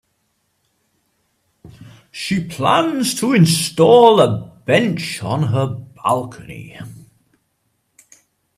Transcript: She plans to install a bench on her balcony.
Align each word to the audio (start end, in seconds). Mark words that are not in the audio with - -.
She 2.09 2.43
plans 2.43 3.13
to 3.19 3.33
install 3.33 4.19
a 4.19 4.51
bench 4.65 5.21
on 5.21 5.43
her 5.49 5.67
balcony. 5.67 6.79